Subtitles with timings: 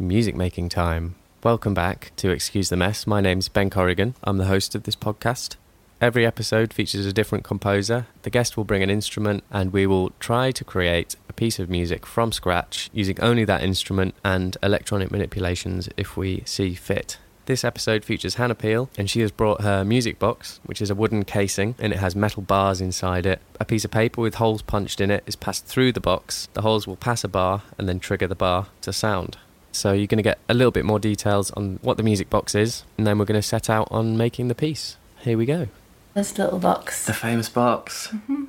[0.00, 1.14] Music making time.
[1.44, 3.06] Welcome back to Excuse the Mess.
[3.06, 4.14] My name's Ben Corrigan.
[4.24, 5.56] I'm the host of this podcast.
[6.00, 8.06] Every episode features a different composer.
[8.22, 11.68] The guest will bring an instrument and we will try to create a piece of
[11.68, 17.18] music from scratch using only that instrument and electronic manipulations if we see fit.
[17.44, 20.94] This episode features Hannah Peel, and she has brought her music box, which is a
[20.94, 23.42] wooden casing and it has metal bars inside it.
[23.60, 26.48] A piece of paper with holes punched in it is passed through the box.
[26.54, 29.36] The holes will pass a bar and then trigger the bar to sound.
[29.72, 32.54] So you're going to get a little bit more details on what the music box
[32.54, 34.96] is, and then we're going to set out on making the piece.
[35.20, 35.68] Here we go.
[36.14, 37.06] This little box.
[37.06, 38.08] The famous box.
[38.08, 38.44] Mm-hmm.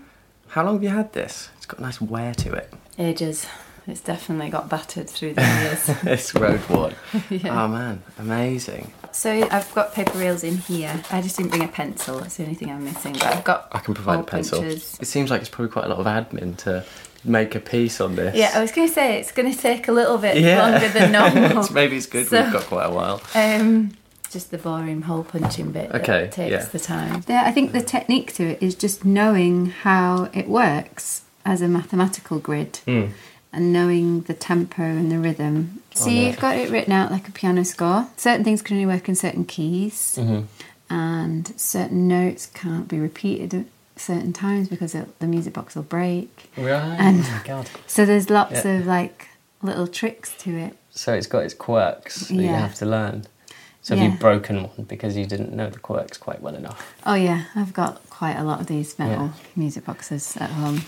[0.50, 1.50] How long have you had this?
[1.58, 2.74] It's got a nice wear to it.
[2.98, 3.46] Ages.
[3.88, 5.90] It's definitely got battered through the years.
[6.04, 6.96] It's road worn.
[7.30, 7.64] Yeah.
[7.64, 8.92] Oh man, amazing.
[9.12, 11.02] so I've got paper reels in here.
[11.10, 12.20] I just didn't bring a pencil.
[12.20, 13.14] That's the only thing I'm missing.
[13.14, 13.68] But I've got.
[13.72, 14.60] I can provide a pencil.
[14.60, 14.98] punches.
[15.02, 16.86] It seems like it's probably quite a lot of admin to
[17.24, 18.36] make a piece on this.
[18.36, 20.62] Yeah, I was going to say it's going to take a little bit Yeah.
[20.72, 21.44] longer than normal.
[21.46, 23.22] It's- Maybe it's good So- we've got quite a while.
[23.36, 23.92] Um,
[24.32, 26.66] just the boring hole punching bit Okay, that takes yeah.
[26.66, 27.22] the time.
[27.22, 31.68] The, I think the technique to it is just knowing how it works as a
[31.68, 33.08] mathematical grid Hmm.
[33.52, 35.82] and knowing the tempo and the rhythm.
[35.94, 36.22] So Oh, no.
[36.22, 38.08] you've got it written out like a piano score.
[38.16, 40.46] Certain things can only work in certain keys, Mm-hmm.
[40.90, 43.66] and certain notes can't be repeated at
[44.02, 46.50] certain times because it, the music box will break.
[46.58, 46.72] Right.
[47.00, 47.70] And- oh my god.
[47.88, 48.72] So there's lots Yeah.
[48.80, 49.28] of like
[49.62, 50.78] little tricks to it.
[50.92, 53.26] So it's got its quirks that you have to learn.
[53.84, 54.12] So have Yeah.
[54.14, 56.94] you broken one because you didn't know the quirks quite well enough?
[57.06, 59.32] Oh yeah, I've got quite a lot of these metal Yeah.
[59.56, 60.84] music boxes at home.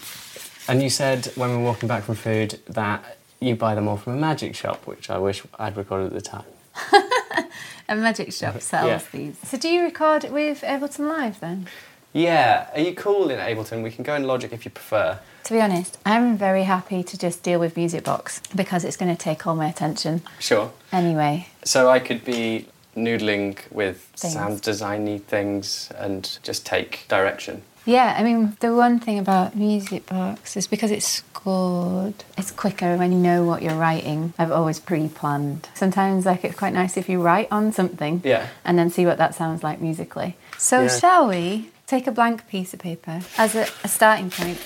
[0.68, 3.98] And you said when we were walking back from food that you buy them all
[3.98, 6.46] from a magic shop, which I wish I'd recorded at the time.
[7.90, 9.02] A magic shop sells Yeah.
[9.12, 9.38] these.
[9.46, 11.68] So do you record with Ableton Live then?
[12.14, 13.82] Yeah, are you cool in Ableton?
[13.84, 15.20] We can go in Logic if you prefer.
[15.46, 19.14] To be honest, I'm very happy to just deal with Music Box because it's going
[19.14, 20.72] to take all my attention Sure.
[20.92, 21.48] anyway.
[21.66, 24.34] So I could be noodling with Things.
[24.34, 27.64] sound designy things and just take direction.
[27.86, 32.96] Yeah, I mean, the one thing about Music Box is because it's scored, it's quicker
[32.96, 34.34] when you know what you're writing.
[34.40, 35.68] I've always pre planned.
[35.74, 38.48] Sometimes, like, it's quite nice if you write on something Yeah.
[38.64, 40.38] and then see what that sounds like musically.
[40.58, 40.88] So, Yeah.
[41.00, 44.60] shall we take a blank piece of paper as a, a starting point?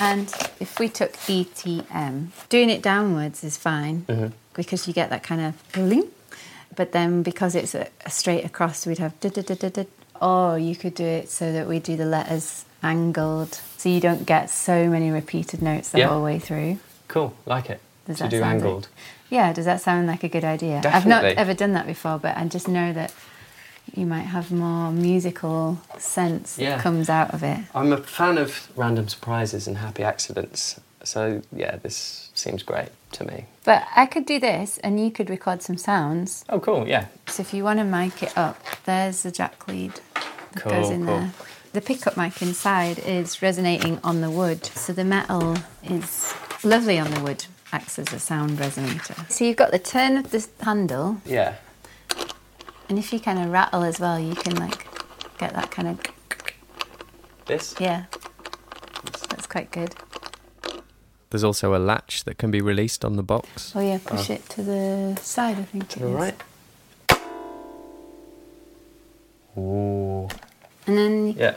[0.00, 4.28] And if we took ETM, doing it downwards is fine mm-hmm.
[4.54, 6.08] because you get that kind of bling.
[6.76, 9.84] But then because it's a, a straight across, we'd have da da da da da.
[10.20, 14.24] Or you could do it so that we do the letters angled, so you don't
[14.26, 16.08] get so many repeated notes the Yeah.
[16.08, 16.78] whole way through.
[17.08, 17.80] Cool, like it.
[18.06, 18.88] Does to that do angled.
[19.30, 20.80] Yeah, does that sound like a good idea?
[20.80, 21.12] Definitely.
[21.12, 23.12] I've not ever done that before, but I just know that
[23.94, 26.76] you might have more musical sense Yeah.
[26.76, 27.58] that comes out of it.
[27.74, 30.80] I'm a fan of random surprises and happy accidents.
[31.04, 33.46] So yeah, this seems great to me.
[33.64, 36.44] But I could do this and you could record some sounds.
[36.48, 36.86] Oh, cool.
[36.86, 37.06] Yeah.
[37.28, 40.90] So if you want to mic it up, there's the jack lead that Cool, goes
[40.90, 41.18] in cool.
[41.18, 41.32] there.
[41.72, 46.34] The pickup mic inside is resonating on the wood, so the metal is
[46.64, 49.30] lovely on the wood, acts as a sound resonator.
[49.30, 51.54] So you've got the turn of the handle, Yeah.
[52.88, 54.86] And if you kind of rattle as well, you can like
[55.38, 56.00] get that kind of
[57.46, 57.74] This.
[57.78, 58.04] yeah.
[59.28, 59.94] That's quite good.
[61.30, 63.72] There's also a latch that can be released on the box.
[63.76, 65.58] Oh yeah, push it to the side.
[65.58, 66.14] I think To it the is.
[66.14, 66.42] right.
[69.58, 70.28] Ooh.
[70.86, 71.54] And then you Yeah.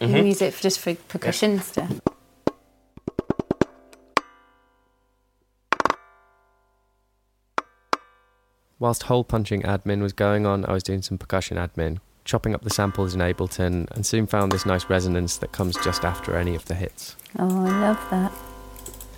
[0.00, 0.26] can Mhm.
[0.26, 1.90] use it for just for percussion stuff.
[8.78, 11.98] Whilst hole punching admin was going on, I was doing some percussion admin.
[12.24, 16.04] chopping up the samples in Ableton, and soon found this nice resonance that comes just
[16.04, 17.14] after any of the hits.
[17.38, 18.32] Oh, I love that.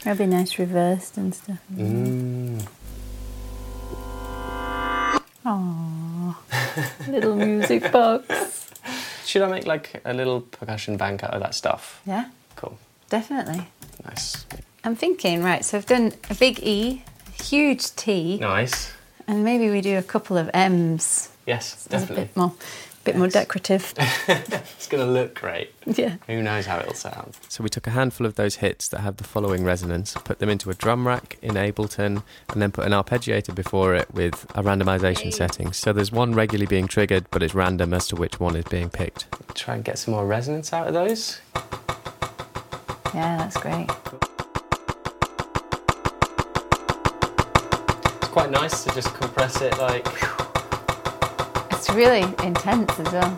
[0.05, 1.59] That'd be nice reversed and stuff.
[1.75, 2.67] Mm.
[5.47, 6.37] Oh,
[7.09, 8.71] little music box.
[9.25, 12.03] Should I make like a little percussion bank out of that stuff?
[12.07, 12.27] Yeah,
[12.57, 12.79] Cool.
[13.09, 13.67] definitely.
[14.05, 14.45] Nice.
[14.85, 17.03] I'm thinking, right, so I've done a big E,
[17.43, 18.93] huge T, Nice.
[19.29, 21.29] And maybe we do a couple of M's.
[21.47, 22.25] Yes, It's a definitely.
[22.25, 22.53] bit more,
[23.05, 23.95] bit more decorative.
[24.29, 25.73] It's going to look great.
[25.87, 26.17] yeah.
[26.27, 27.37] Who knows how it'll sound?
[27.49, 30.49] So we took a handful of those hits that have the following resonance, put them
[30.49, 34.63] into a drum rack in Ableton, and then put an arpeggiator before it with a
[34.63, 35.73] randomization setting.
[35.75, 38.89] So there's one regularly being triggered, but it's random as to which one is being
[38.89, 39.27] picked.
[39.55, 41.41] Try and get some more resonance out of those.
[43.15, 43.89] Yeah, that's great.
[48.39, 50.07] Quite nice to just compress it like.
[51.73, 53.35] It's really intense as well.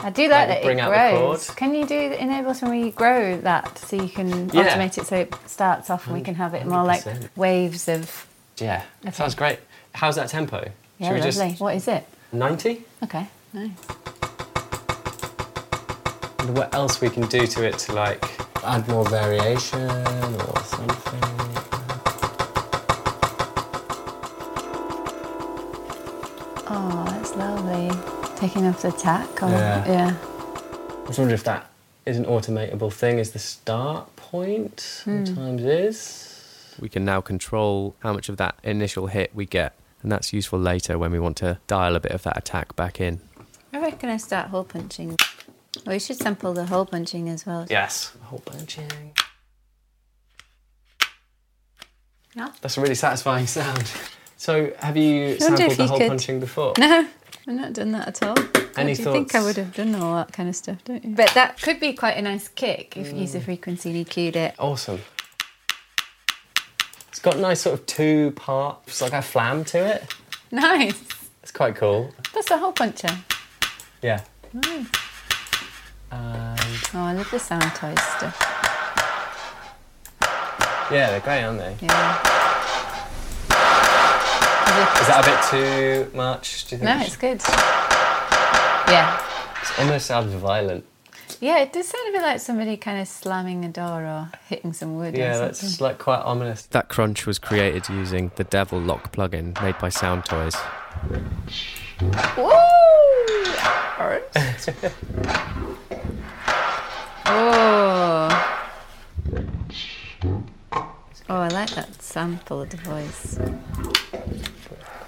[0.00, 1.48] I do like Like that it grows.
[1.50, 4.64] Can you do in Ableton where you grow that so you can Yeah.
[4.76, 7.02] automate it so it starts off and we can have it more like
[7.36, 8.26] waves of.
[8.58, 9.12] Yeah, Okay.
[9.16, 9.60] sounds great.
[9.94, 10.68] How's that tempo?
[10.98, 11.48] Yeah, Should we lovely.
[11.50, 12.06] just What is it?
[12.32, 12.84] 90?
[13.04, 13.70] Okay, nice.
[16.40, 18.22] And what else we can do to it to like
[18.62, 19.90] add more variation
[20.36, 21.67] or something?
[27.40, 28.36] Oh, that's lovely.
[28.36, 29.42] Taking off the tack.
[29.42, 29.86] Or, Yeah.
[29.88, 30.16] yeah.
[30.22, 31.70] I was wondering if that
[32.06, 33.18] is an automatable thing.
[33.18, 35.24] Is the start point hmm.
[35.24, 36.74] sometimes is.
[36.80, 40.58] We can now control how much of that initial hit we get, and that's useful
[40.60, 43.20] later when we want to dial a bit of that attack back in.
[43.72, 45.16] I reckon I start hole punching.
[45.84, 47.66] Well, you should sample the hole punching as well.
[47.68, 49.12] Yes, hole punching.
[52.34, 52.52] Yeah.
[52.60, 53.90] That's a really satisfying sound.
[54.36, 56.74] So, have you sampled if the you hole could- punching before?
[56.78, 57.08] No,
[57.46, 58.36] I've not done that at all.
[58.76, 61.14] Any God, you think I would have done all that kind of stuff, don't you?
[61.14, 63.34] But that could be quite a nice kick if you use Mm.
[63.34, 64.54] the frequency and EQ'd it.
[64.58, 65.00] Awesome.
[67.08, 70.14] It's got a nice sort of two parts, like a flam to it.
[70.52, 71.02] Nice.
[71.42, 72.12] It's quite cool.
[72.34, 73.08] That's the hole puncher.
[74.02, 74.20] Yeah.
[74.52, 74.86] Nice.
[76.10, 76.58] And
[76.94, 78.36] Oh, I love the sound toys stuff.
[80.90, 81.76] yeah, they're great, aren't they?
[81.86, 82.37] Yeah.
[84.68, 85.40] Is that a bit
[86.10, 86.66] too much?
[86.66, 86.90] Do you think?
[86.90, 87.40] No, it's good.
[88.90, 89.20] Yeah.
[89.62, 90.84] It almost sounds violent.
[91.40, 94.72] Yeah, it does sound a bit like somebody kind of slamming a door or hitting
[94.72, 95.48] some wood or Yeah, something.
[95.68, 96.62] that's like quite ominous.
[96.66, 100.56] That crunch was created using the Devil-Loc plugin made by Soundtoys.
[102.36, 102.52] Woo!
[107.26, 108.54] oh.
[111.30, 113.38] Oh, I like that sample of the voice.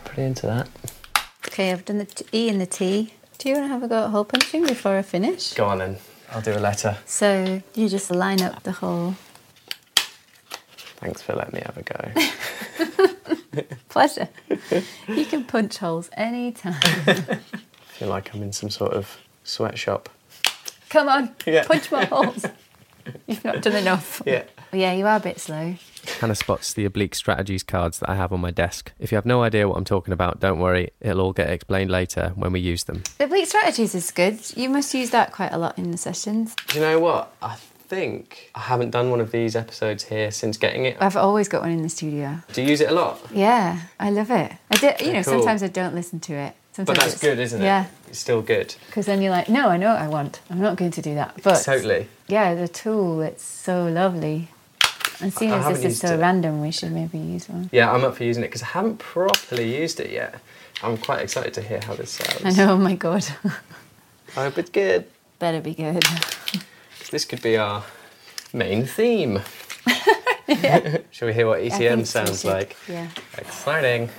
[0.05, 0.69] Pretty into that.
[1.46, 3.12] Okay, I've done the t- E and the T.
[3.38, 5.55] Do you want to have a go at hole punching before I finish?
[5.55, 5.96] Go on then.
[6.31, 6.99] I'll do a letter.
[7.06, 9.14] So you just line up the hole.
[10.96, 13.64] Thanks for letting me have a go.
[13.88, 14.28] Pleasure.
[15.08, 16.75] you can punch holes anytime.
[16.84, 17.38] I
[17.88, 20.08] feel like I'm in some sort of sweatshop.
[20.90, 21.64] Come on, Yeah.
[21.66, 22.44] punch more holes.
[23.26, 24.20] You've not done enough.
[24.26, 24.43] Yeah.
[24.73, 25.75] Yeah, you are a bit slow.
[26.20, 28.93] Hannah spots the oblique strategies cards that I have on my desk.
[28.99, 31.90] If you have no idea what I'm talking about, don't worry, it'll all get explained
[31.90, 33.02] later when we use them.
[33.19, 34.38] Oblique Strategies is good.
[34.56, 36.55] You must use that quite a lot in the sessions.
[36.69, 37.32] Do you know what?
[37.43, 37.56] I
[37.88, 40.99] think I haven't done one of these episodes here since getting it.
[41.00, 42.37] I've always got one in the studio.
[42.52, 43.18] Do you use it a lot?
[43.33, 44.52] Yeah, I love it.
[44.71, 45.38] I did, you know, Cool.
[45.38, 46.54] sometimes I don't listen to it.
[46.73, 47.64] Sometimes But that's good, isn't it?
[47.64, 48.75] Yeah, It's still good.
[48.87, 50.40] because then you're like, no, I know what I want.
[50.50, 51.40] I'm not going to do that.
[51.42, 52.09] But Totally.
[52.28, 54.49] yeah, the tool, it's so lovely.
[55.23, 56.19] And seeing I as this is so it.
[56.19, 57.69] random, we should maybe use one.
[57.73, 60.41] Yeah, I'm up for using it because I haven't properly used it yet.
[60.83, 62.59] I'm quite excited to hear how this sounds.
[62.59, 63.27] I know, oh my god.
[64.37, 65.07] I hope it's good.
[65.39, 66.03] Better be good.
[67.11, 67.83] This could be our
[68.53, 69.41] main theme.
[71.11, 72.77] Shall we hear what I ETM sounds like?
[72.89, 73.09] Yeah.
[73.37, 74.11] Exciting.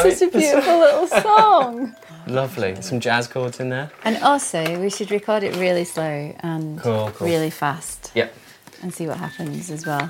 [0.00, 1.94] I mean, such a beautiful little song.
[2.26, 2.80] Lovely.
[2.82, 3.90] Some jazz chords in there.
[4.04, 7.26] And also, we should record it really slow and Cool, cool.
[7.26, 8.34] really fast Yep.
[8.82, 10.08] and see what happens as well.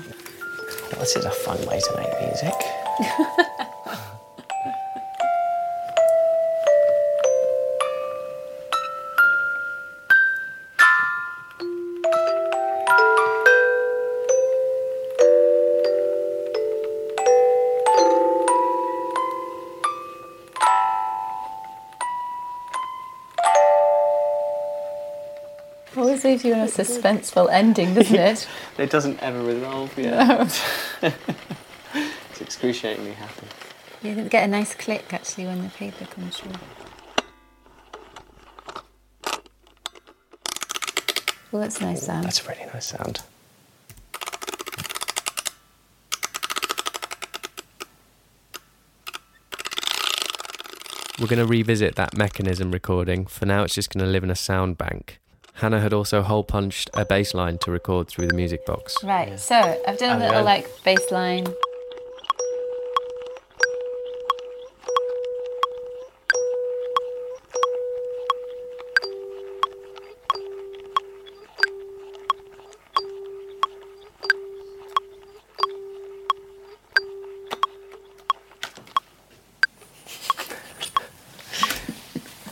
[0.99, 2.53] This is a fun way to make music.
[26.29, 28.47] leaves you in a suspenseful ending, doesn't it?
[28.77, 30.47] It doesn't ever resolve, yeah.
[31.01, 33.47] it's excruciatingly happy.
[34.03, 36.51] You get a nice click actually when the paper comes through.
[41.51, 42.25] Well, that's a nice sound.
[42.25, 43.21] That's a really nice sound.
[51.19, 53.25] We're going to revisit that mechanism recording.
[53.25, 55.19] For now, it's just going to live in a sound bank.
[55.59, 58.95] Hannah had also hole punched a bass line to record through the music box.
[59.03, 61.47] Right, so I've done a And little like bass line.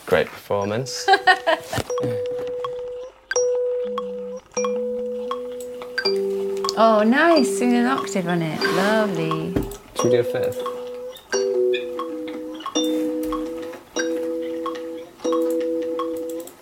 [0.06, 1.08] Great performance.
[6.79, 7.60] Oh, nice!
[7.60, 8.62] Doing an octave on it.
[8.62, 9.53] Lovely.
[9.96, 10.62] Should we do a fifth?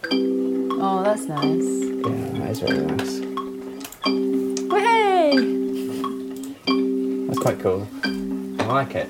[0.07, 1.43] Oh, that's nice.
[1.43, 3.19] Yeah, that is really nice.
[4.69, 5.31] Way!
[7.27, 7.88] That's quite cool.
[8.60, 9.10] I like it.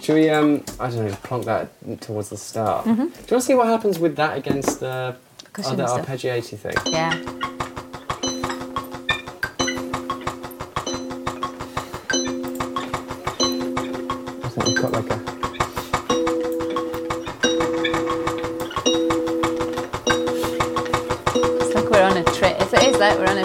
[0.00, 1.68] Should we, um, I don't know, plonk that
[2.02, 2.84] towards the start?
[2.84, 2.96] Mhm.
[2.96, 5.16] Do you want to see what happens with that against the
[5.52, 6.06] Cushion other stuff.
[6.60, 6.74] thing?
[6.86, 7.18] Yeah.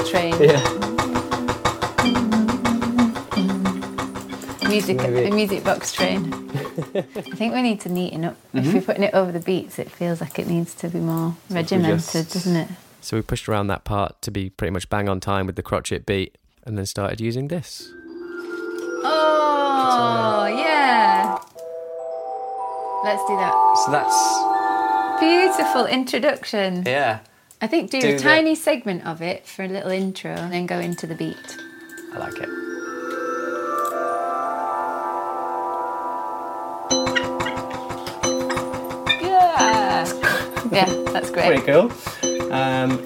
[0.10, 0.34] Train.
[0.42, 0.60] Yeah.
[4.68, 5.26] Music, Maybe.
[5.26, 6.32] a music box train.
[6.94, 8.36] I think we need to neaten up.
[8.54, 8.74] If Mm-hmm.
[8.76, 12.02] we're putting it over the beats, it feels like it needs to be more regimented,
[12.28, 12.68] just- doesn't it?
[13.02, 15.64] So we pushed around that part to be pretty much bang on time with the
[15.64, 17.90] crotchet beat and then started using this.
[19.04, 21.38] Oh, yeah.
[23.06, 23.54] Let's do that.
[23.86, 25.20] So that's.
[25.20, 26.84] Beautiful introduction.
[26.86, 27.20] Yeah.
[27.62, 30.52] I think do, Do a the- tiny segment of it for a little intro and
[30.54, 31.58] then go into the beat.
[32.14, 32.50] I like it.
[39.22, 40.06] Yeah.
[40.72, 41.48] yeah, that's great.
[41.48, 41.92] Pretty cool.
[42.52, 42.98] Um,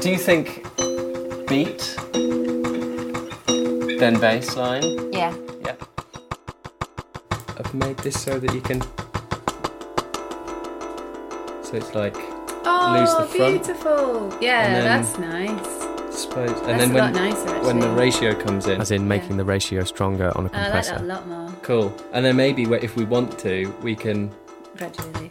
[0.00, 0.64] do you think
[1.48, 1.96] beat,
[3.98, 4.82] then bass line?
[5.12, 5.34] Yeah.
[5.64, 5.76] Yeah.
[7.58, 8.82] I've made this so that you can.
[11.62, 12.16] So it's like
[12.72, 13.64] Oh, Lose the front.
[13.64, 14.38] beautiful.
[14.40, 15.86] Yeah, then- that's nice.
[16.16, 19.06] suppose, and That's then a when lot nicer, when the ratio comes in, as in
[19.08, 19.36] making Yeah.
[19.38, 20.92] the ratio stronger on a I like compressor.
[20.94, 21.92] that a lot more Cool.
[22.12, 24.30] And then maybe if we want to, we can
[24.76, 25.30] gradually.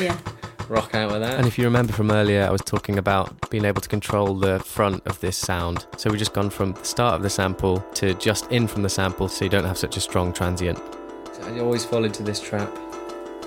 [0.00, 0.16] Yeah.
[0.68, 1.38] rock out with that.
[1.38, 4.58] And if you remember from earlier, I was talking about being able to control the
[4.60, 5.86] front of this sound.
[5.96, 8.90] So we've just gone from the start of the sample to just in from the
[8.90, 10.78] sample so you don't have such a strong transient.
[11.32, 12.70] So I always fall into this trap.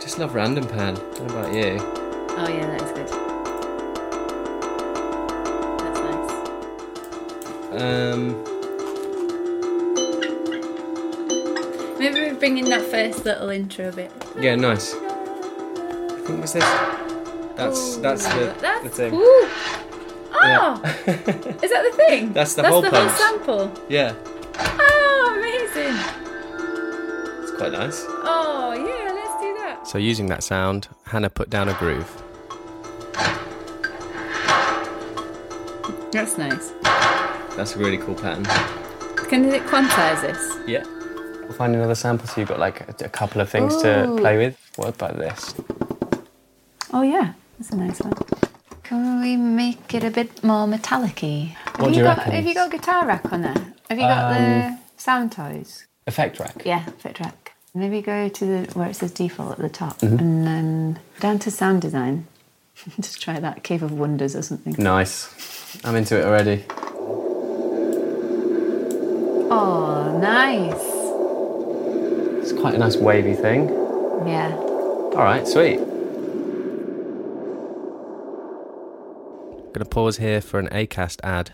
[0.01, 0.95] Just love random pan.
[0.95, 1.77] What about you?
[2.37, 3.09] Oh yeah, that is good.
[5.81, 7.81] That's nice.
[7.81, 8.21] Um,
[11.99, 14.11] Maybe we bring in that first little intro bit.
[14.39, 14.93] yeah, nice.
[14.95, 14.97] I
[16.25, 16.63] think was this.
[17.55, 19.13] That's that's the, That's the thing.
[19.13, 19.19] Ooh.
[20.33, 20.77] Oh, Yeah.
[21.61, 22.33] is that the thing?
[22.33, 23.71] That's the That's hole the whole sample.
[23.89, 24.13] Yeah,
[24.57, 25.95] Oh, amazing.
[27.43, 28.03] it's quite nice.
[29.91, 32.09] So using that sound, Hannah put down a groove.
[36.13, 36.71] That's nice.
[37.57, 38.45] That's a really cool pattern.
[39.27, 40.59] Can it quantize this?
[40.65, 40.85] Yeah.
[41.41, 44.37] We'll find another sample so you've got like a, a couple of things to play
[44.37, 44.57] with.
[44.77, 45.55] What about this?
[46.93, 48.13] Oh yeah, that's a nice one.
[48.83, 51.53] Can we make it a bit more metallic-y?
[51.65, 52.19] Have What do you got.
[52.19, 53.73] Have you got a guitar rack on there?
[53.89, 55.83] Have you got the um, Soundtoys?
[56.07, 56.61] Effect rack.
[56.63, 57.40] Yeah, effect rack.
[57.73, 60.19] Maybe go to the where it says default at the top, Mm-hmm.
[60.19, 62.27] and then down to sound design.
[62.99, 64.75] Just try that Cave of Wonders or something.
[64.77, 65.79] Nice.
[65.85, 66.65] I'm into it already.
[69.53, 70.73] Oh, nice.
[72.43, 73.69] It's quite a nice wavy thing.
[74.27, 74.53] Yeah.
[74.57, 75.77] All right, sweet.
[79.73, 81.53] Gonna pause here for an ACAST ad.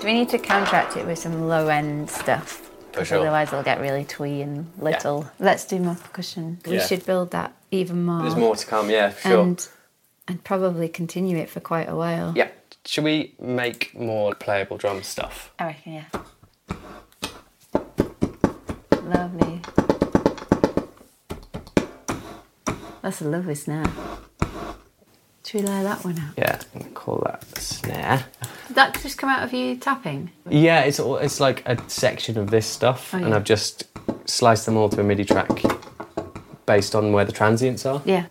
[0.00, 2.66] Do we need to counteract it with some low end stuff?
[2.92, 3.18] For sure.
[3.20, 5.30] otherwise it'll get really twee and little.
[5.38, 6.58] Let's do more percussion.
[6.66, 6.86] We Yeah.
[6.86, 8.22] should build that even more.
[8.22, 9.40] There's more to come, yeah, for sure.
[9.42, 9.68] And
[10.26, 12.32] and probably continue it for quite a while.
[12.36, 12.48] Yeah.
[12.86, 15.52] Should we make more playable drum stuff?
[15.58, 16.04] I reckon, yeah.
[19.02, 19.60] Lovely.
[23.02, 23.84] That's a lovely snare.
[25.44, 26.34] Should we lay that one out?
[26.38, 28.24] Yeah, I'm gonna call that a snare.
[28.70, 30.30] Did that just come out of you tapping?
[30.48, 33.34] Yeah, it's all, it's like a section of this stuff, Oh, and.
[33.34, 33.82] I've just
[34.30, 35.50] sliced them all to a MIDI track
[36.66, 38.00] based on where the transients are.
[38.04, 38.26] Yeah.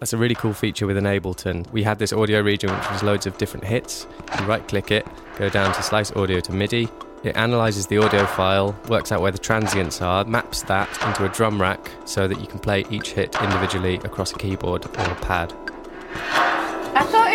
[0.00, 1.70] That's a really cool feature with an Ableton.
[1.70, 4.06] We had this audio region which was loads of different hits.
[4.40, 6.88] You right click it, go down to slice audio to MIDI.
[7.22, 11.28] It analyzes the audio file, works out where the transients are, maps that into a
[11.28, 15.14] drum rack so that you can play each hit individually across a keyboard or a
[15.16, 15.52] pad.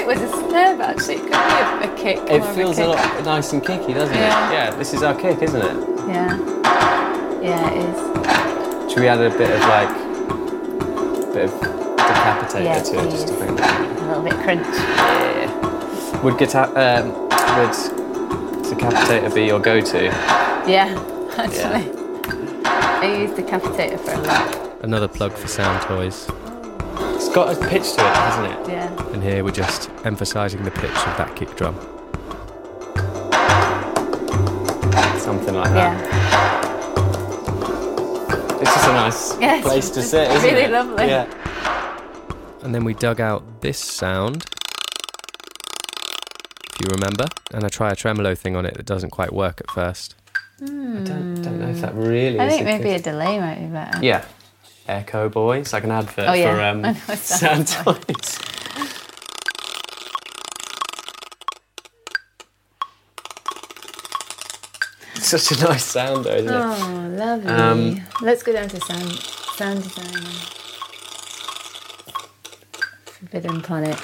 [0.09, 2.17] I it was a snare, but actually it could be a, a kick.
[2.31, 4.49] It feels a, a lot nice and kicky, doesn't Yeah.
[4.49, 4.53] it?
[4.53, 5.77] Yeah, this is our kick, isn't it?
[6.07, 6.35] Yeah.
[7.41, 8.91] Yeah, it is.
[8.91, 9.89] Should we add a bit of like,
[11.33, 11.51] bit of
[11.95, 13.39] decapitator Yeah, to it just to please.
[13.39, 14.65] bring it A little bit crunch.
[14.65, 16.21] Yeah.
[16.23, 17.75] Would guitar um, would
[18.65, 20.05] decapitator be your go-to?
[20.05, 20.89] Yeah,
[21.37, 21.93] actually.
[22.65, 24.83] I use Decapitator for a lot.
[24.83, 26.27] Another plug for Soundtoys.
[27.29, 28.71] It's got a pitch to it, hasn't it?
[28.71, 29.11] Yeah.
[29.13, 31.75] And here we're just emphasising the pitch of that kick drum.
[35.19, 35.93] Something like that.
[35.93, 36.05] Yeah.
[38.59, 40.71] It's just a nice Yeah, place to sit, isn't really it?
[40.71, 41.05] lovely.
[41.05, 41.27] Yeah.
[42.63, 44.43] And then we dug out this sound,
[46.73, 49.61] if you remember, and I try a tremolo thing on it that doesn't quite work
[49.61, 50.15] at first.
[50.57, 50.97] Hmm.
[50.97, 52.39] I don't, don't know if that really.
[52.39, 53.99] I think maybe a delay might be better.
[54.03, 54.25] Yeah.
[54.89, 55.59] Echo Boy.
[55.59, 56.53] It's like an advert Oh, yeah.
[56.55, 58.39] for um, I know sound sound toys.
[65.15, 66.51] Such a nice sound, though, isn't it?
[66.53, 67.49] Oh, lovely.
[67.51, 69.11] Um, Let's go down to sound
[69.55, 70.23] sound design.
[73.05, 73.97] Forbidden Planet.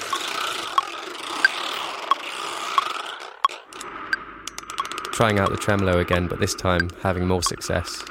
[5.12, 8.04] Trying out the tremolo again, but this time having more success.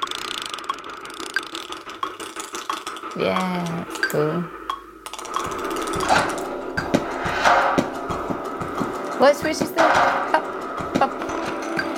[3.18, 4.42] Yeah, that's cool.
[9.18, 10.32] What switch is that?
[10.32, 11.12] Pop, pop.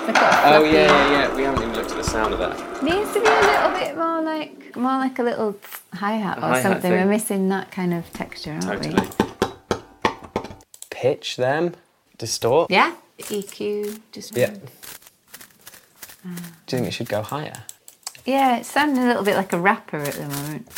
[0.07, 1.37] Look Oh yeah, yeah, yeah.
[1.37, 2.83] We haven't even looked at the sound of that.
[2.83, 5.59] Needs to be a little bit more like more like a little
[5.92, 6.83] hi hat or hi-hat something.
[6.83, 6.92] thing.
[6.92, 9.09] We're missing that kind of texture, aren't Totally.
[10.90, 11.74] Pitch them,
[12.16, 12.70] distort.
[12.70, 12.94] Yeah.
[13.18, 14.50] EQ, just Yeah.
[16.66, 17.64] Do you think it should go higher?
[18.24, 20.68] Yeah, it's sounding a little bit like a rapper at the moment.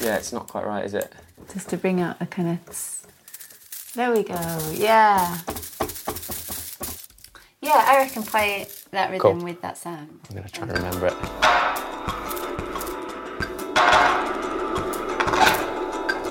[0.00, 1.12] Yeah, it's not quite right, is it?
[1.52, 2.96] Just to bring out a kind of.
[3.94, 4.34] There we go.
[4.72, 5.38] Yeah.
[7.60, 9.44] Yeah, I reckon play that rhythm Cool.
[9.44, 10.20] with that sound.
[10.30, 11.14] I'm gonna try and remember it.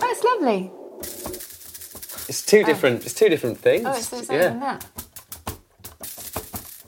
[0.02, 0.72] Oh, it's lovely.
[2.28, 2.66] It's two oh.
[2.66, 3.06] different.
[3.06, 3.86] It's two different things.
[3.86, 4.50] Oh, it's, not yeah.
[4.60, 4.86] that.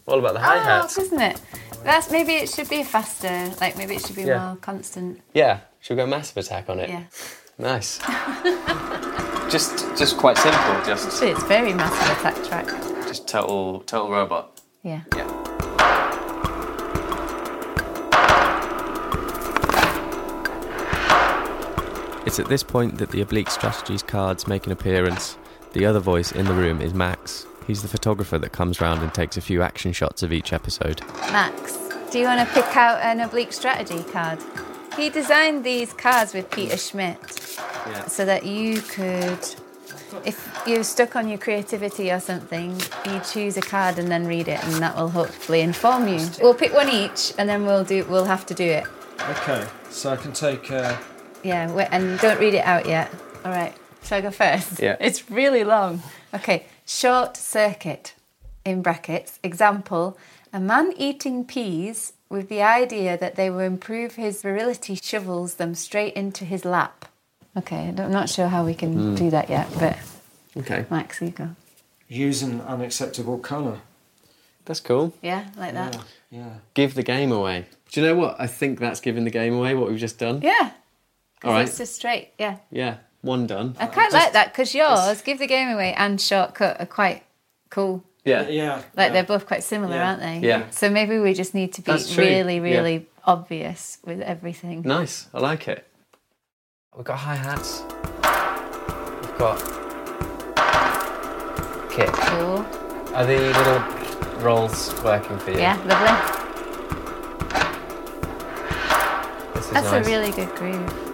[0.08, 0.98] All about the hi Oh, hats.
[0.98, 1.40] isn't it?
[1.84, 3.52] That's maybe it should be faster.
[3.62, 4.48] Like maybe it should be Yeah.
[4.48, 5.22] more constant.
[5.34, 5.60] yeah.
[5.82, 6.90] Should we go massive attack on it?
[6.90, 7.04] Yeah.
[7.58, 7.98] Nice.
[9.52, 10.86] just, just quite simple.
[10.86, 12.68] Just, Actually, it's very massive attack track.
[13.08, 14.62] just total, total robot.
[14.84, 15.02] Yeah.
[15.16, 15.28] Yeah.
[22.28, 25.36] It's at this point that the Oblique Strategies cards make an appearance.
[25.74, 27.48] The other voice in the room is Max.
[27.66, 31.02] He's the photographer that comes round and takes a few action shots of each episode.
[31.32, 31.78] Max,
[32.12, 34.40] do you want to pick out an oblique strategy card?
[34.96, 37.18] He designed these cards with Peter Schmidt
[37.88, 38.06] Yeah.
[38.08, 39.40] so that you could,
[40.26, 44.48] if you're stuck on your creativity or something, you choose a card and then read
[44.48, 46.28] it, and that will hopefully inform you.
[46.42, 48.06] We'll pick one each, and then we'll do.
[48.06, 48.86] We'll have to do it.
[49.30, 50.70] Okay, so I can take.
[50.72, 50.98] Uh,
[51.44, 53.10] Yeah, wait, and don't read it out yet.
[53.44, 53.74] All right,
[54.04, 54.80] shall I go first?
[54.80, 54.98] Yeah.
[55.00, 56.04] It's really long.
[56.34, 58.14] Okay, short circuit,
[58.64, 60.18] in brackets, example,
[60.54, 65.76] a man eating peas with the idea that they will improve his virility shovels them
[65.76, 67.06] straight into his lap.
[67.58, 69.16] Okay, I'm not sure how we can hmm.
[69.16, 69.98] do that yet, but
[70.58, 70.86] Okay.
[70.90, 71.50] Max, you go.
[72.08, 73.80] use an unacceptable colour.
[74.66, 75.14] That's cool.
[75.22, 75.98] Yeah, like that.
[76.30, 76.56] Yeah.
[76.74, 77.66] Give the game away.
[77.92, 78.36] Do you know what?
[78.40, 80.42] I think that's giving the game away, what we've just done.
[80.42, 80.72] Yeah.
[81.44, 81.68] All right.
[81.68, 82.58] It's just straight, yeah.
[82.70, 82.98] Yeah.
[83.22, 83.76] One done.
[83.80, 87.24] I quite like that because yours, give the game away and shortcut are quite
[87.70, 88.04] cool.
[88.24, 88.48] Yeah.
[88.48, 88.76] Yeah.
[88.76, 89.10] Like yeah.
[89.10, 90.08] they're both quite similar, Yeah.
[90.10, 90.40] aren't they?
[90.48, 90.70] Yeah.
[90.70, 92.24] So maybe we just need to be That's true.
[92.24, 92.62] really, Yeah.
[92.80, 94.82] really obvious with everything.
[94.84, 95.28] Nice.
[95.34, 95.88] I like it.
[96.96, 97.82] We've got hi hats.
[99.22, 99.58] We've got
[101.90, 102.12] kick.
[102.12, 102.66] Cool.
[103.16, 105.60] Are the little rolls working for you?
[105.60, 106.38] Yeah, lovely.
[109.56, 110.06] This is That's nice.
[110.08, 111.11] a really good groove.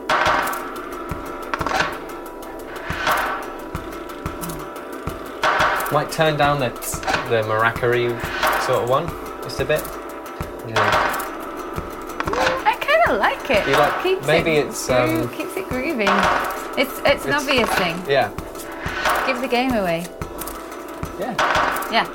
[5.97, 6.69] Might turn down the
[7.27, 8.21] the maracas
[8.67, 9.07] sort of one
[9.41, 9.81] just a bit.
[9.81, 10.93] What do you think?
[12.67, 13.67] I kind of like it.
[13.67, 16.07] You like- keeps maybe it it's, groove- um, keeps it grooving.
[16.77, 17.99] It's it's an It's- obvious thing.
[18.07, 18.29] Yeah.
[19.25, 20.05] Give the game away.
[21.19, 21.33] Yeah.
[21.91, 22.07] Yeah.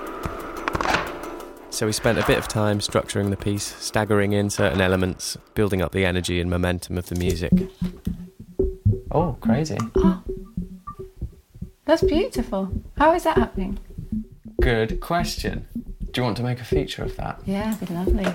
[1.70, 5.82] So we spent a bit of time structuring the piece, staggering in certain elements, building
[5.82, 7.50] up the energy and momentum of the music.
[9.10, 9.78] Oh, crazy.
[11.92, 12.72] That's beautiful.
[12.96, 13.78] How is that happening?
[14.62, 15.66] Good question.
[16.10, 17.40] Do you want to make a feature of that?
[17.44, 18.26] Yeah, it'd be lovely.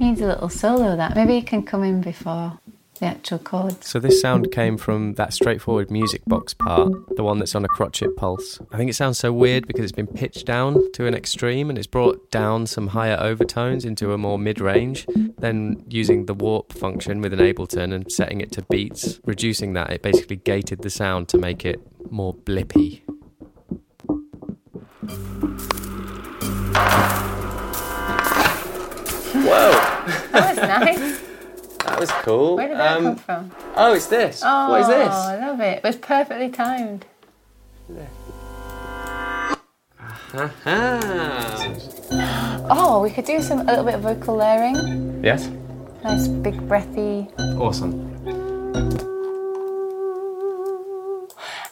[0.00, 1.14] Needs a little solo that.
[1.14, 2.58] Maybe you can come in before
[2.98, 3.88] the actual chords.
[3.88, 7.68] So this sound came from that straightforward music box part, the one that's on a
[7.68, 8.58] crotchet pulse.
[8.72, 11.78] I think it sounds so weird because it's been pitched down to an extreme and
[11.78, 15.06] it's brought down some higher overtones into a more mid-range.
[15.38, 19.90] Then using the warp function with an Ableton and setting it to beats, reducing that,
[19.90, 21.80] it basically gated the sound to make it
[22.10, 23.02] more blippy.
[29.34, 29.72] Whoa,
[30.32, 31.24] That was nice.
[31.88, 32.56] that was cool.
[32.56, 33.52] Where did that Um, come from?
[33.76, 34.42] Oh, it's this.
[34.44, 35.08] Oh, what is this?
[35.12, 35.78] Oh I love it.
[35.78, 37.06] It was perfectly timed.
[40.66, 41.64] Ah.
[42.70, 45.24] Oh, we could do some a little bit of vocal layering.
[45.24, 45.48] Yes.
[46.04, 47.28] Nice big breathy.
[47.58, 48.04] Awesome.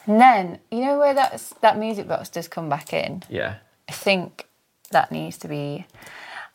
[0.07, 3.23] And then you know where that that music box does come back in.
[3.29, 3.57] Yeah.
[3.89, 4.47] I think
[4.91, 5.87] that needs to be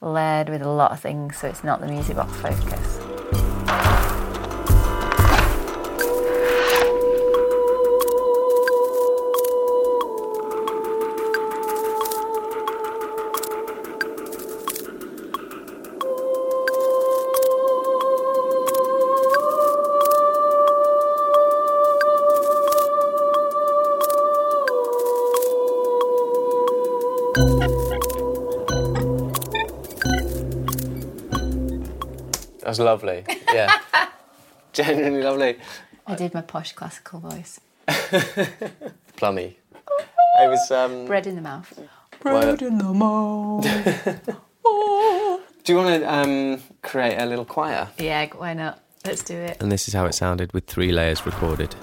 [0.01, 2.90] layered with a lot of things, so it's not the music box focus.
[32.83, 33.23] Lovely.
[33.53, 33.79] Yeah.
[34.73, 35.59] Genuinely lovely.
[36.07, 37.59] I did my posh classical voice.
[39.17, 39.57] Plummy.
[40.39, 41.79] It was um Bread in the mouth.
[42.19, 43.63] Bread in the mouth.
[45.63, 47.89] Do you want to um create a little choir?
[47.97, 48.81] Yeah, why not?
[49.05, 49.57] Let's do it.
[49.59, 51.75] And this is how it sounded with three layers recorded.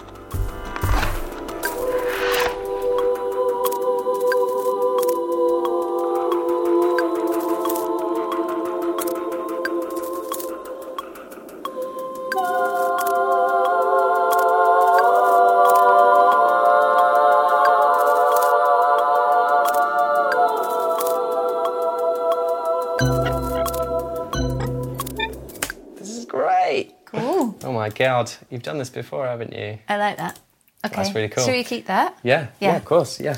[27.98, 28.38] Geld.
[28.48, 29.80] You've done this before, haven't you?
[29.88, 30.38] I like that.
[30.86, 30.94] Okay.
[30.94, 31.44] That's really cool.
[31.44, 32.16] Should we keep that?
[32.22, 32.46] Yeah.
[32.60, 33.18] Yeah, yeah of course.
[33.18, 33.36] Yeah.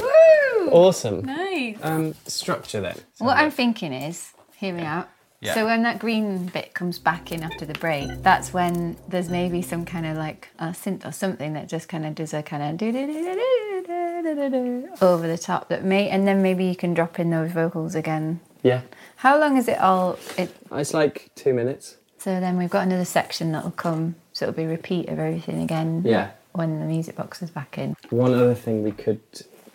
[0.00, 0.70] Woo!
[0.70, 1.26] Awesome.
[1.26, 1.76] Nice.
[1.82, 2.96] Um, structure then.
[3.16, 5.00] So what I'm thinking is, hear me yeah.
[5.00, 5.08] out.
[5.40, 5.52] Yeah.
[5.52, 9.60] So when that green bit comes back in after the break, that's when there's maybe
[9.60, 12.62] some kind of like a synth or something that just kind of does a kind
[12.62, 16.64] of do do do do do do over the top that may, and then maybe
[16.64, 18.40] you can drop in those vocals again.
[18.62, 18.80] Yeah.
[19.16, 20.18] How long is it all?
[20.38, 24.14] It, it's like two minutes so then we've got another section that'll come.
[24.34, 26.02] So it'll be a repeat of everything again.
[26.04, 26.32] Yeah.
[26.52, 27.96] When the music box is back in.
[28.10, 29.22] One other thing we could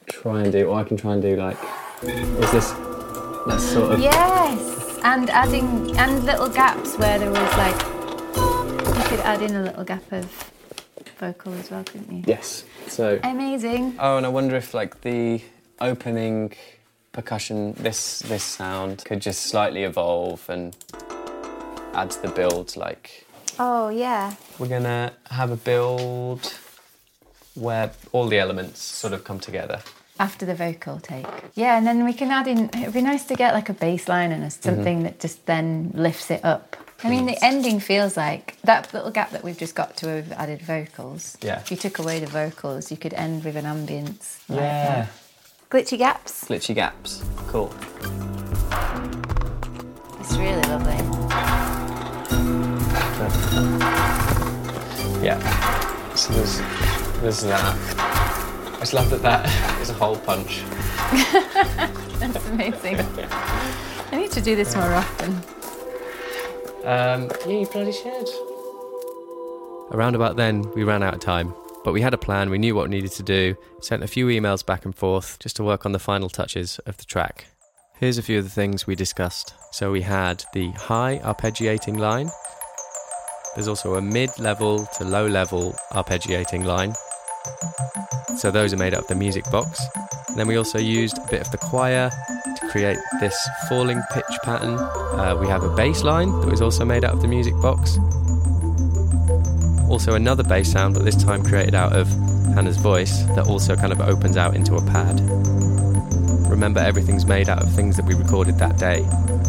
[0.06, 1.58] try and do, or I can try and do like,
[2.04, 2.72] is this,
[3.48, 9.22] let's sort of, Yes, and adding and little gaps where there was like you could
[9.22, 10.52] add in a little gap of
[11.18, 12.24] vocal as well, couldn't you?
[12.28, 12.66] yes.
[12.86, 13.96] So, Amazing.
[14.00, 15.42] oh, and I wonder if like the
[15.82, 16.54] opening
[17.13, 20.76] percussion, this this sound could just slightly evolve and
[21.93, 22.75] add to the build.
[22.75, 23.25] Like,
[23.60, 24.36] Oh yeah.
[24.60, 26.53] we're gonna have a build
[27.56, 29.79] where all the elements sort of come together.
[30.19, 31.25] After the vocal take.
[31.56, 34.08] Yeah, and then we can add in it'd be nice to get like a bass
[34.08, 35.03] line and a, something mm-hmm.
[35.03, 36.77] that just then lifts it up.
[37.03, 40.32] I mean the ending feels like that little gap that we've just got to have
[40.34, 41.38] added vocals.
[41.41, 41.60] Yeah.
[41.60, 44.39] If you took away the vocals, you could end with an ambience.
[44.47, 44.95] like Yeah.
[44.95, 45.10] that.
[45.69, 46.45] Glitchy gaps.
[46.45, 47.23] Glitchy gaps.
[47.47, 47.73] Cool.
[50.19, 51.83] It's really lovely.
[55.23, 55.39] Yeah.
[56.15, 56.59] So there's,
[57.21, 57.75] there's that.
[58.75, 60.62] I just love that that is a hole punch.
[62.19, 62.99] That's amazing.
[64.12, 65.31] I need to do this more often.
[66.83, 68.29] Um, yeah, you bloody should.
[69.91, 72.49] Around about then, we ran out of time, but we had a plan.
[72.49, 73.55] We knew what we needed to do.
[73.79, 76.97] Sent a few emails back and forth just to work on the final touches of
[76.97, 77.45] the track.
[77.99, 79.53] Here's a few of the things we discussed.
[79.71, 82.29] So we had the high arpeggiating line.
[83.56, 86.94] There's also a mid-level to low-level arpeggiating line.
[88.38, 89.82] So those are made up of the music box.
[90.30, 93.38] And then we also used a bit of the choir to create this
[93.70, 94.80] falling pitch pattern.
[94.80, 97.98] Uh, we have a bass line that was also made out of the music box.
[99.89, 102.08] Also another bass sound, but this time created out of
[102.56, 105.20] Hannah's voice that also kind of opens out into a pad.
[106.50, 109.06] Remember, everything's made out of things that we recorded that day.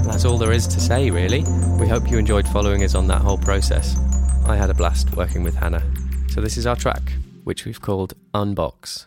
[0.06, 1.44] That's all there is to say, really.
[1.78, 3.96] We hope you enjoyed following us on that whole process.
[4.46, 5.82] I had a blast working with Hannah.
[6.28, 7.12] So this is our track,
[7.44, 9.06] which we've called Unbox.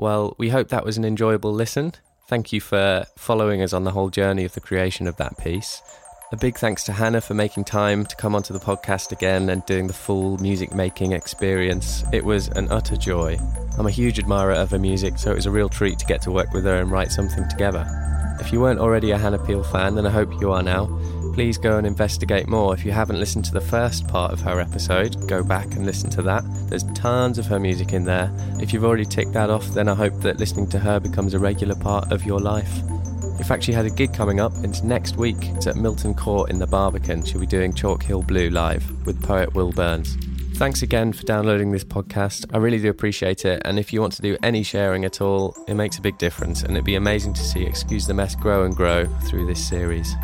[0.00, 1.92] Well, we hope that was an enjoyable listen.
[2.26, 5.82] Thank you for following us on the whole journey of the creation of that piece.
[6.32, 9.66] A big thanks to Hannah for making time to come onto the podcast again and
[9.66, 12.02] doing the full music making experience.
[12.14, 13.36] It was an utter joy.
[13.76, 16.22] I'm a huge admirer of her music, so it was a real treat to get
[16.22, 17.84] to work with her and write something together.
[18.40, 20.86] If you weren't already a Hannah Peel fan, then I hope you are now.
[21.32, 22.74] Please go and investigate more.
[22.74, 26.10] If you haven't listened to the first part of her episode, go back and listen
[26.10, 26.44] to that.
[26.68, 28.30] There's tons of her music in there.
[28.60, 31.38] If you've already ticked that off, then I hope that listening to her becomes a
[31.38, 32.80] regular part of your life.
[33.38, 34.52] In fact, she had a gig coming up.
[34.62, 35.38] It's next week.
[35.40, 37.24] It's at Milton Court in the Barbican.
[37.24, 40.16] She'll be doing Chalk Hill Blue live with poet Will Burns.
[40.56, 42.44] Thanks again for downloading this podcast.
[42.52, 43.62] I really do appreciate it.
[43.64, 46.62] And if you want to do any sharing at all, it makes a big difference.
[46.62, 50.14] And it'd be amazing to see Excuse the Mess grow and grow through this series.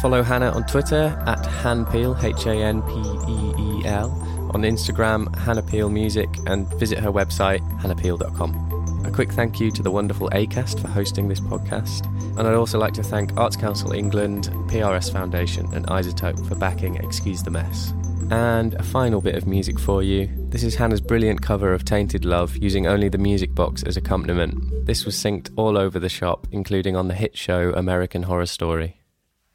[0.00, 2.92] Follow Hannah on Twitter at Hanpeel, H A N P
[3.30, 4.10] E E L,
[4.52, 9.04] on Instagram, Hannah Peel Music, and visit her website, hannahpeel.com.
[9.04, 12.06] A quick thank you to the wonderful ACAST for hosting this podcast.
[12.38, 16.96] And I'd also like to thank Arts Council England, PRS Foundation, and iZotope for backing
[16.96, 17.92] Excuse the Mess.
[18.30, 20.30] And a final bit of music for you.
[20.48, 24.86] This is Hannah's brilliant cover of Tainted Love using only the music box as accompaniment.
[24.86, 29.01] This was synced all over the shop, including on the hit show American Horror Story.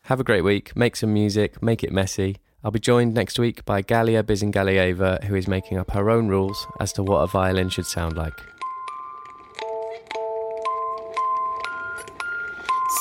[0.08, 2.38] Have a great week, make some music, make it messy.
[2.64, 6.66] I'll be joined next week by Galya Bisengalieva, who is making up her own rules
[6.80, 8.40] as to what a violin should sound like.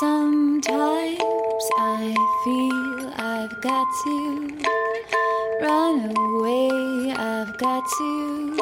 [0.01, 1.23] Sometimes
[1.79, 4.49] I feel I've got to
[5.62, 8.57] run away, I've got to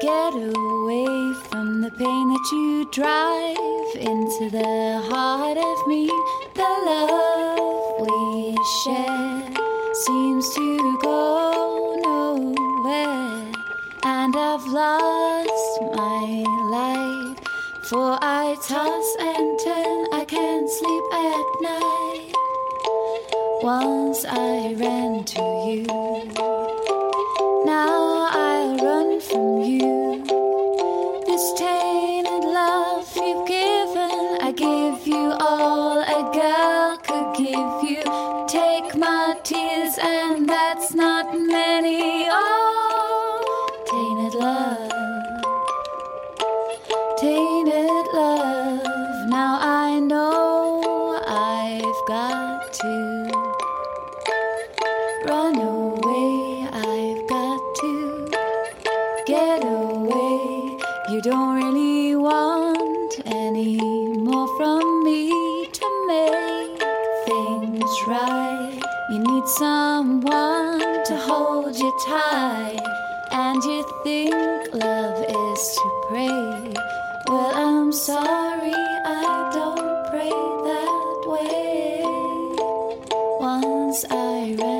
[0.00, 6.06] get away from the pain that you drive into the heart of me.
[6.54, 7.21] The love
[8.84, 13.52] seems to go nowhere,
[14.02, 17.36] and I've lost my light.
[17.84, 22.32] For I toss and turn, I can't sleep at night.
[23.62, 25.01] Once I ran
[72.32, 74.34] and you think
[74.72, 76.72] love is to pray.
[77.28, 80.30] Well, I'm sorry, I don't pray
[80.68, 82.00] that way.
[83.40, 84.71] Once I ran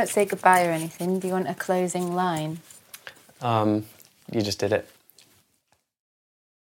[0.00, 1.18] don't say goodbye or anything.
[1.18, 2.60] Do you want a closing line?
[3.42, 3.84] Um,
[4.32, 4.88] you just did it.